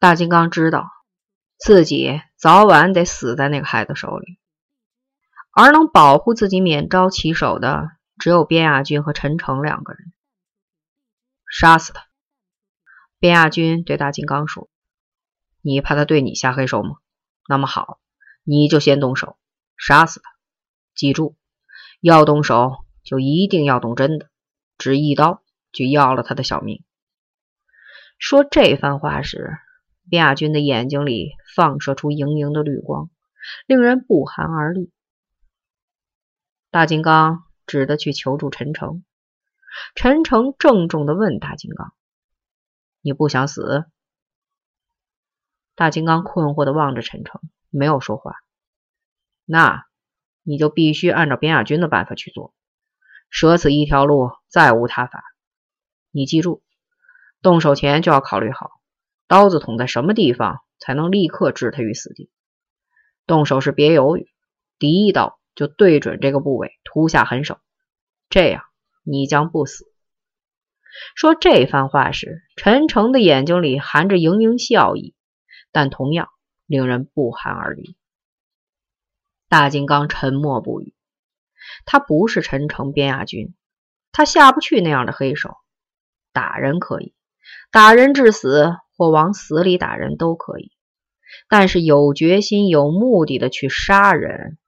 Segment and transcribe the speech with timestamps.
[0.00, 0.88] 大金刚知道
[1.58, 4.38] 自己早晚得死在那个孩子手里，
[5.52, 10.14] 而能保护自己免遭其手的，只有边亚军和陈诚两个人。
[11.52, 12.06] 杀死他！
[13.18, 14.70] 边亚军对大金刚说
[15.60, 16.96] ：“你怕他对你下黑手吗？
[17.46, 18.00] 那么好，
[18.42, 19.36] 你就先动手，
[19.76, 20.30] 杀死他。
[20.94, 21.36] 记住，
[22.00, 24.30] 要动手就一定要动真的，
[24.78, 26.82] 只一刀就要了他的小命。”
[28.18, 29.58] 说这番话时，
[30.10, 33.08] 边亚军的眼睛里放射出莹莹的绿光，
[33.66, 34.90] 令人不寒而栗。
[36.70, 39.04] 大金刚只得去求助陈诚。
[39.94, 41.94] 陈诚郑重地问大金刚
[43.00, 43.86] ：“你不想死？”
[45.76, 47.40] 大金刚困惑地望着陈诚，
[47.70, 48.34] 没有说话。
[49.44, 49.86] 那
[50.42, 52.52] 你就必须按照边亚军的办法去做，
[53.30, 55.22] 舍此一条路，再无他法。
[56.10, 56.62] 你记住，
[57.42, 58.79] 动手前就要考虑好，
[59.30, 62.32] 刀子捅在什么地方才能立刻置他于死地。
[63.28, 64.26] 动手时别犹豫，
[64.80, 67.60] 第一刀就对准这个部位，突下狠手，
[68.28, 68.64] 这样。
[69.04, 69.86] 你将不死。
[71.14, 75.14] 说这番话时，陈诚的眼睛里含着盈盈笑意，
[75.70, 76.28] 但同样
[76.66, 77.96] 令人不寒而栗。
[79.48, 80.92] 大金刚沉默不语。
[81.84, 83.54] 他不是陈诚边亚军，
[84.10, 85.54] 他下不去那样的黑手。
[86.32, 87.14] 打人可以，
[87.70, 90.72] 打人致死或往死里打人都可以，
[91.48, 94.58] 但是有决心、有目的的去杀人，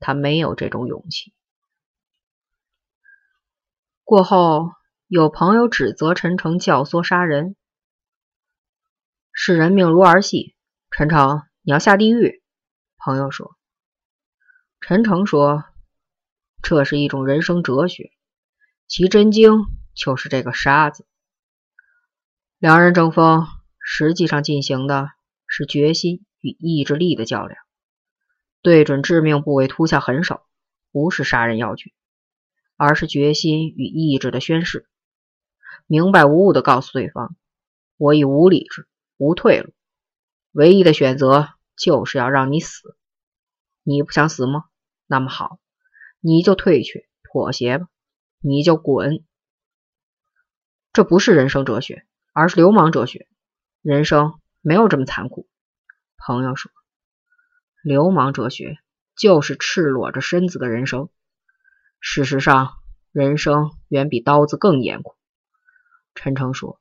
[0.00, 1.32] 他没有这种勇气。
[4.02, 4.72] 过后，
[5.06, 7.54] 有朋友指责陈诚教唆杀人，
[9.30, 10.56] 视人命如儿戏。
[10.90, 12.42] 陈诚，你要下地狱。
[12.96, 13.56] 朋友说，
[14.80, 15.62] 陈诚说，
[16.62, 18.10] 这是一种人生哲学，
[18.88, 19.52] 其真经
[19.94, 21.06] 就是这个“杀”字。
[22.58, 23.46] 两人争锋，
[23.90, 25.08] 实际上进行的
[25.46, 27.58] 是决心与意志力的较量。
[28.60, 30.42] 对准致命部位，突下狠手，
[30.92, 31.90] 不是杀人要诀。
[32.76, 34.86] 而是决心与意志的宣誓，
[35.86, 37.34] 明白无误的告诉对方
[37.96, 39.72] ：“我已无理智，无退路，
[40.52, 42.94] 唯一的选择就是要让你死。
[43.82, 44.66] 你不想死吗？
[45.06, 45.58] 那么好，
[46.20, 47.88] 你就退却，妥协吧，
[48.40, 49.24] 你就滚。
[50.92, 53.26] 这不是人生哲学，而是流氓哲学。
[53.82, 55.48] 人生没有这么残酷。”
[56.18, 56.70] 朋友说
[57.82, 58.78] ：“流氓哲学
[59.16, 61.08] 就是赤裸着身子的人生。”
[62.00, 62.78] 事实上，
[63.12, 65.16] 人生远比刀子更严酷。
[66.14, 66.80] 陈诚说：“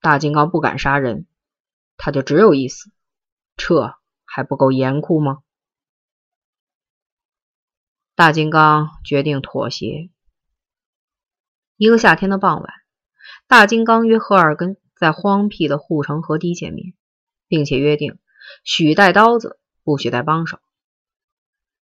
[0.00, 1.26] 大金刚不敢杀人，
[1.96, 2.90] 他就只有一死，
[3.56, 3.94] 这
[4.24, 5.42] 还不够严酷吗？”
[8.14, 10.10] 大金刚决定妥协。
[11.76, 12.72] 一个夏天的傍晚，
[13.46, 16.94] 大金刚约赫尔根在荒僻的护城河堤见面，
[17.48, 18.18] 并且约定
[18.62, 20.60] 许带刀子，不许带帮手。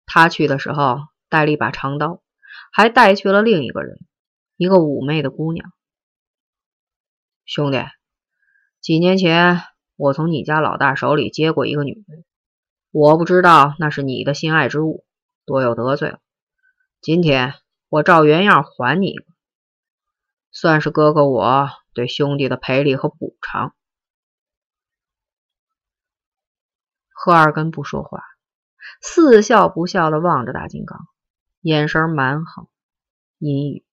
[0.06, 1.02] 他去的时候。
[1.32, 2.22] 带了一把长刀，
[2.70, 3.98] 还带去了另一个人，
[4.58, 5.72] 一个妩媚的姑娘。
[7.46, 7.78] 兄弟，
[8.82, 9.62] 几年前
[9.96, 12.26] 我从你家老大手里接过一个女人，
[12.90, 15.06] 我不知道那是你的心爱之物，
[15.46, 16.18] 多有得罪了。
[17.00, 17.54] 今天
[17.88, 19.24] 我照原样还你一个，
[20.50, 23.74] 算是哥哥我对兄弟的赔礼和补偿。
[27.14, 28.22] 贺二根不说话，
[29.00, 31.06] 似笑不笑的望着大金刚。
[31.60, 32.66] 眼神蛮横，
[33.38, 33.84] 阴郁。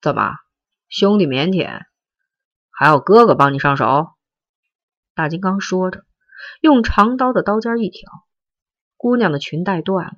[0.00, 0.34] 怎么，
[0.88, 1.84] 兄弟腼腆，
[2.70, 4.12] 还要哥哥帮你上手？
[5.14, 6.04] 大金刚说着，
[6.60, 8.10] 用长刀的刀尖一挑，
[8.96, 10.12] 姑娘的裙带断了，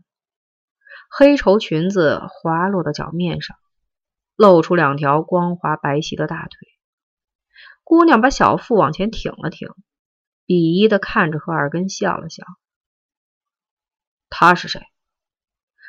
[1.10, 3.58] 黑绸裙子滑落到脚面上，
[4.38, 6.68] 露出两条光滑白皙的大腿。
[7.82, 9.68] 姑娘把小腹往前挺了挺，
[10.46, 12.44] 鄙夷的看着何二根，笑了笑。
[14.30, 14.80] 他是谁？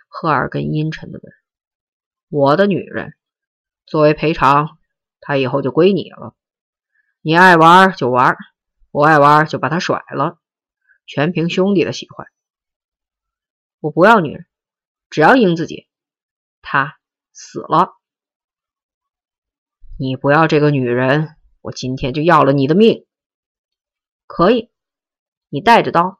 [0.07, 1.31] 赫尔根阴沉的问
[2.29, 3.13] ：“我的女人，
[3.85, 4.79] 作为赔偿，
[5.21, 6.35] 她以后就归你了。
[7.21, 8.35] 你爱玩就玩，
[8.89, 10.39] 不爱玩就把她甩了，
[11.05, 12.25] 全凭兄弟的喜欢。
[13.79, 14.47] 我不要女人，
[15.11, 15.87] 只要英自己。
[16.63, 16.97] 她
[17.31, 17.98] 死了，
[19.99, 23.05] 你不要这个女人，我今天就要了你的命。
[24.27, 24.71] 可以，
[25.49, 26.19] 你带着刀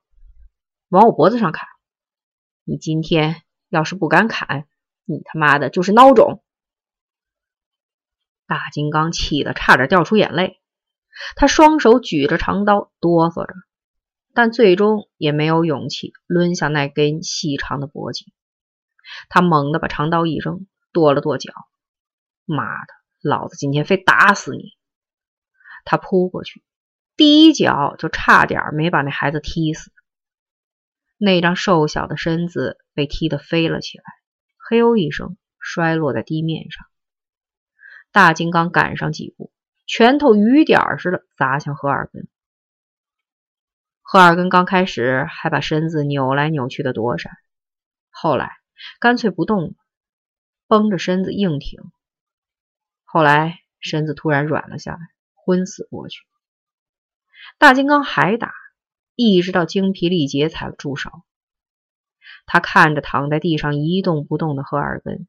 [0.89, 1.67] 往我脖子上砍。
[2.63, 4.65] 你今天。”要是不敢砍，
[5.05, 6.43] 你他妈的就是孬种！
[8.47, 10.59] 大金刚气得差点掉出眼泪，
[11.35, 13.53] 他双手举着长刀，哆嗦着，
[14.33, 18.33] 但最终也没有勇气抡下那根细长的脖颈。
[19.29, 21.53] 他猛地把长刀一扔，跺了跺脚
[22.45, 24.77] ：“妈的，老子今天非打死你！”
[25.85, 26.63] 他扑过去，
[27.15, 29.91] 第一脚就差点没把那孩子踢死。
[31.17, 34.03] 那张瘦小的身子被踢得飞了起来，
[34.57, 36.85] 嘿呦一声，摔落在地面上。
[38.11, 39.51] 大金刚赶上几步，
[39.85, 42.27] 拳头雨点似的砸向何尔根。
[44.01, 47.31] 赫尔根刚开始还把身子扭来扭去的躲闪，
[48.09, 48.51] 后来
[48.99, 49.73] 干脆不动了，
[50.67, 51.79] 绷着身子硬挺。
[53.11, 54.99] 后来身子突然软了下来，
[55.33, 56.21] 昏死过去。
[57.57, 58.53] 大金刚还打。
[59.21, 61.11] 一直到精疲力竭才住手。
[62.45, 65.27] 他看着躺在地上一动不动的赫尔根，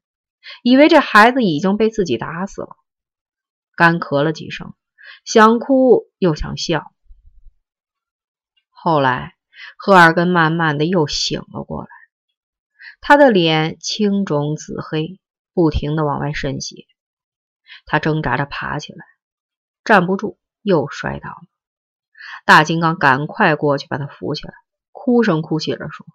[0.62, 2.76] 以为这孩子已经被自己打死了，
[3.74, 4.74] 干咳了几声，
[5.24, 6.92] 想哭又想笑。
[8.68, 9.34] 后来，
[9.76, 11.88] 赫尔根慢慢的又醒了过来，
[13.00, 15.18] 他的脸青肿紫黑，
[15.52, 16.86] 不停的往外渗血。
[17.86, 19.04] 他挣扎着爬起来，
[19.84, 21.42] 站不住，又摔倒了。
[22.44, 24.54] 大金刚赶快过去把他扶起来，
[24.92, 26.06] 哭声哭泣着说：“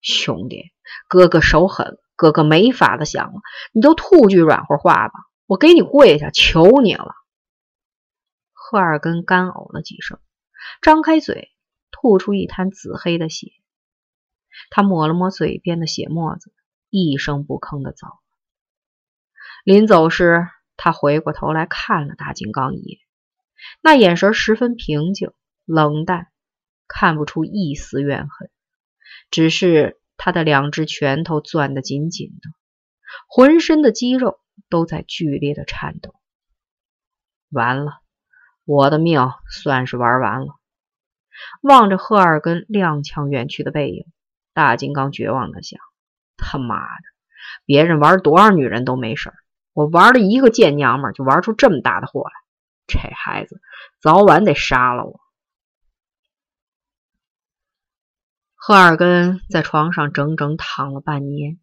[0.00, 0.72] 兄弟，
[1.08, 3.40] 哥哥手狠，哥哥没法子想了，
[3.72, 5.14] 你就吐句软和话吧，
[5.46, 7.14] 我给你跪下，求你了。”
[8.52, 10.20] 赫尔根干呕了几声，
[10.80, 11.50] 张开嘴
[11.90, 13.50] 吐出一滩紫黑的血。
[14.70, 16.52] 他抹了抹嘴边的血沫子，
[16.90, 18.12] 一声不吭的走了。
[19.64, 20.46] 临走时，
[20.82, 23.00] 他回过头来看了大金刚一眼，
[23.82, 25.30] 那眼神十分平静。
[25.66, 26.28] 冷淡，
[26.88, 28.50] 看不出一丝怨恨，
[29.30, 32.50] 只是他的两只拳头攥得紧紧的，
[33.28, 36.14] 浑身的肌肉都在剧烈的颤抖。
[37.50, 38.00] 完了，
[38.64, 40.48] 我的命算是玩完了。
[41.62, 44.06] 望着赫尔根踉跄远去的背影，
[44.54, 45.78] 大金刚绝望的想：
[46.36, 47.04] 他妈的，
[47.64, 49.32] 别人玩多少女人都没事
[49.72, 52.32] 我玩了一个贱娘们就玩出这么大的祸来，
[52.86, 53.60] 这孩子
[54.00, 55.20] 早晚得杀了我。
[58.54, 61.58] 赫尔根在床上整整躺了半年。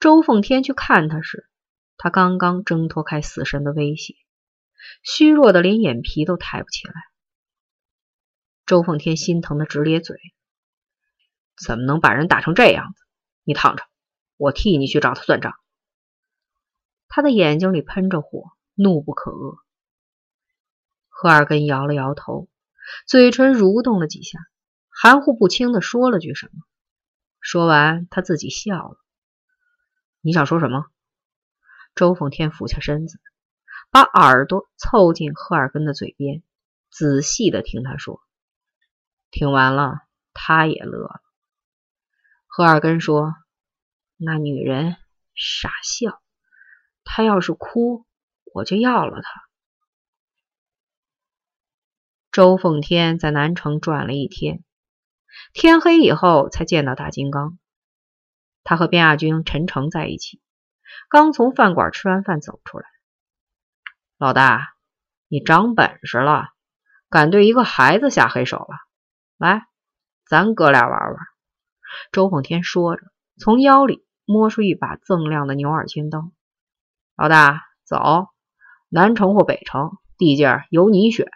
[0.00, 1.48] 周凤天去看他时，
[1.96, 4.14] 他刚刚挣脱开死神的威胁，
[5.02, 6.94] 虚弱的连眼皮都抬不起来。
[8.64, 10.16] 周凤天心疼的直咧嘴
[11.62, 13.02] ：“怎么能把人打成这样子？
[13.44, 13.84] 你躺着，
[14.36, 15.54] 我替你去找他算账。”
[17.16, 19.56] 他的眼睛里喷着火，怒不可遏。
[21.08, 22.46] 赫尔根摇了摇头，
[23.06, 24.38] 嘴唇蠕动了几下。
[24.90, 26.60] 含糊不清的说了句什么，
[27.40, 28.98] 说完他自己笑了。
[30.20, 30.84] 你想说什么？
[31.94, 33.18] 周凤天俯下身子，
[33.90, 36.42] 把耳朵凑近赫尔根的嘴边，
[36.90, 38.20] 仔细的听他说。
[39.30, 40.02] 听完了，
[40.34, 41.22] 他也乐了。
[42.46, 43.32] 赫尔根说
[44.20, 44.98] ：“那女人
[45.34, 46.20] 傻笑，
[47.06, 48.04] 他要是哭，
[48.52, 49.42] 我就要了他。”
[52.30, 54.62] 周凤天在南城转了一天。
[55.52, 57.58] 天黑以后才见到大金刚，
[58.64, 60.40] 他和边亚军、陈诚在一起，
[61.08, 62.86] 刚从饭馆吃完饭走出来。
[64.18, 64.74] 老大，
[65.28, 66.48] 你长本事了，
[67.10, 68.76] 敢对一个孩子下黑手了？
[69.36, 69.66] 来，
[70.26, 71.16] 咱哥俩玩玩。
[72.12, 73.02] 周凤天说着，
[73.38, 76.32] 从腰里摸出一把锃亮的牛耳尖刀。
[77.16, 78.28] 老大，走，
[78.90, 81.26] 南城或北城，地界由你选。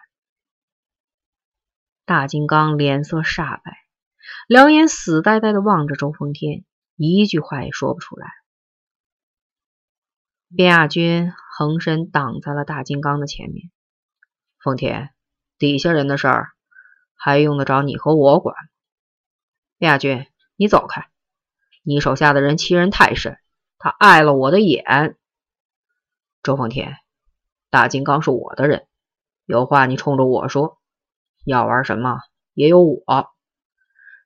[2.05, 3.79] 大金刚脸色煞白。
[4.47, 6.67] 两眼死呆呆的望着周奉天，
[6.97, 8.29] 一句话也说不出来。
[10.55, 13.71] 边亚军横身挡在了大金刚的前面。
[14.63, 15.15] 奉天，
[15.57, 16.51] 底下人的事儿
[17.15, 18.55] 还用得着你和我管？
[19.79, 20.27] 边亚军，
[20.57, 21.09] 你走开！
[21.83, 23.39] 你手下的人欺人太甚，
[23.79, 25.17] 他碍了我的眼。
[26.43, 26.97] 周奉天，
[27.69, 28.89] 大金刚是我的人，
[29.45, 30.81] 有话你冲着我说，
[31.45, 32.21] 要玩什么
[32.55, 33.05] 也有我。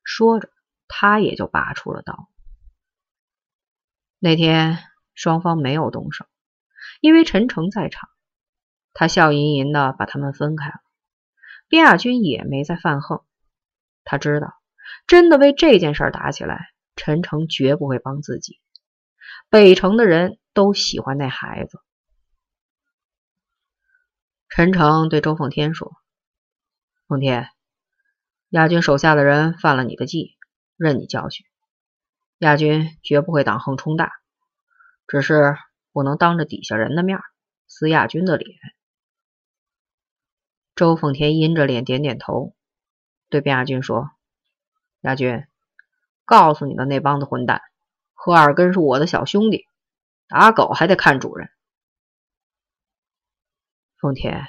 [0.04, 0.49] 说着，
[0.87, 2.28] 他也就拔出了刀。
[4.21, 4.78] 那天
[5.14, 6.25] 双方没有动手，
[7.00, 8.09] 因为陈诚在场，
[8.92, 10.76] 他笑吟吟的把他们分开了。
[11.66, 13.25] 边亚军也没再犯横，
[14.04, 14.54] 他知道，
[15.09, 18.61] 真的为这件事打起来，陈诚绝不会帮自己。
[19.50, 21.80] 北城的人都喜欢那孩子。
[24.49, 25.93] 陈诚对周凤天说
[27.09, 27.49] ：“凤天。”
[28.51, 30.37] 亚军手下的人犯了你的忌，
[30.77, 31.45] 任你教训。
[32.39, 34.13] 亚军绝不会挡横冲大，
[35.09, 35.57] 只是
[35.93, 37.19] 不能当着底下人的面
[37.67, 38.57] 撕亚军的脸。
[40.77, 42.55] 周凤天阴着脸点点头，
[43.29, 44.11] 对卞亚军说
[45.03, 45.47] ：“亚军，
[46.25, 47.61] 告诉你的那帮子混蛋，
[48.13, 49.67] 何二根是我的小兄弟，
[50.29, 51.49] 打狗还得看主人。”
[54.04, 54.44] 凤天，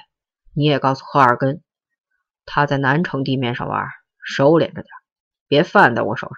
[0.52, 1.62] 你也告诉赫尔根，
[2.44, 3.88] 他在南城地面上玩，
[4.22, 4.84] 收敛着点，
[5.48, 6.36] 别犯在我手上，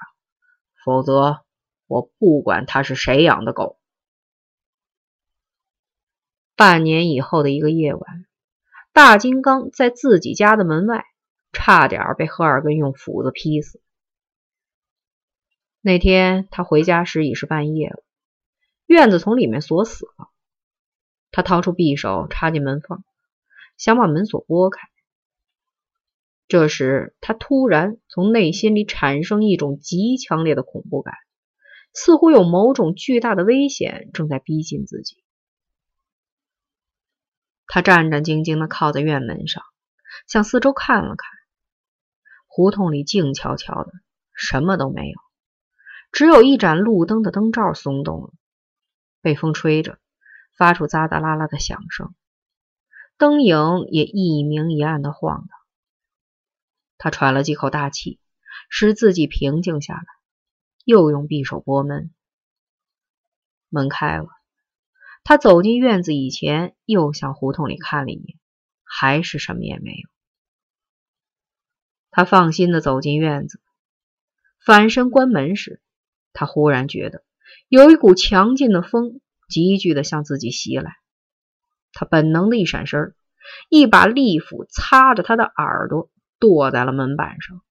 [0.84, 1.44] 否则
[1.88, 3.80] 我不管他是谁养的狗。
[6.54, 8.24] 半年以后的一个夜晚，
[8.92, 11.04] 大金刚在自己家的门外，
[11.52, 13.82] 差点被赫尔根用斧子劈死。
[15.80, 18.00] 那天他回家时已是半夜了，
[18.86, 20.30] 院子从里面锁死了。
[21.30, 23.02] 他掏出匕首插进门缝，
[23.76, 24.88] 想把门锁拨开。
[26.48, 31.14] 这时，他突然从内心里产生一种极强烈的恐怖感，
[31.92, 35.22] 似乎有某种巨大的危险正在逼近自己。
[37.66, 39.62] 他战战兢兢地靠在院门上，
[40.26, 41.30] 向四周看了看。
[42.46, 43.92] 胡同里静悄悄的，
[44.34, 45.20] 什么都没有。
[46.10, 48.30] 只有一盏路灯的灯罩松动了，
[49.20, 49.98] 被风吹着，
[50.58, 52.16] 发出杂杂啦啦的响声，
[53.16, 55.56] 灯影也一明一暗的晃荡。
[56.96, 58.18] 他喘了几口大气，
[58.68, 60.04] 使自己平静下来，
[60.84, 62.12] 又用匕首拨门。
[63.68, 64.26] 门开了，
[65.22, 68.36] 他走进院子以前，又向胡同里看了一眼，
[68.82, 70.08] 还是什么也没有。
[72.10, 73.60] 他放心的走进院子，
[74.58, 75.80] 反身关门时。
[76.32, 77.24] 他忽然觉得
[77.68, 80.96] 有一股强劲的风急剧的向自己袭来，
[81.92, 83.14] 他本能的一闪身，
[83.70, 87.62] 一把利斧擦着他的耳朵剁在了门板上。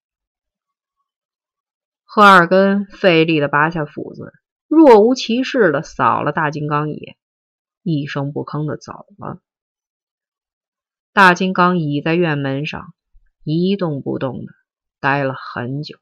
[2.03, 4.34] 赫尔根费力的拔下斧子，
[4.67, 7.15] 若无其事的扫了大金刚一眼，
[7.84, 9.39] 一声不吭的走了。
[11.13, 12.93] 大金刚倚在院门上，
[13.43, 14.51] 一动不动的
[15.00, 15.98] 待了很久。